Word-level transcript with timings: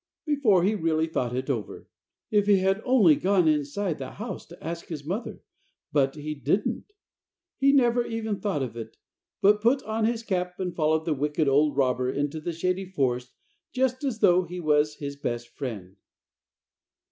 before 0.25 0.63
he 0.63 0.73
really 0.73 1.05
thought 1.05 1.35
it 1.35 1.47
over. 1.47 1.87
If 2.31 2.47
he 2.47 2.57
had 2.57 2.81
only 2.83 3.15
gone 3.15 3.47
inside 3.47 3.99
the 3.99 4.13
house 4.13 4.47
to 4.47 4.57
ask 4.63 4.87
his 4.87 5.05
mother. 5.05 5.43
But 5.91 6.15
he 6.15 6.33
didn't. 6.33 6.91
He 7.59 7.71
never 7.71 8.03
even 8.07 8.39
thought 8.39 8.63
of 8.63 8.75
it, 8.75 8.97
but 9.43 9.61
put 9.61 9.83
on 9.83 10.05
his 10.05 10.23
cap 10.23 10.59
and 10.59 10.75
followed 10.75 11.05
that 11.05 11.13
wicked 11.13 11.47
old 11.47 11.77
robber 11.77 12.09
into 12.09 12.41
the 12.41 12.51
Shady 12.51 12.85
Forest 12.85 13.35
just 13.73 14.03
as 14.03 14.21
though 14.21 14.41
he 14.41 14.59
was 14.59 14.95
his 14.95 15.15
best 15.17 15.49
friend. 15.49 15.97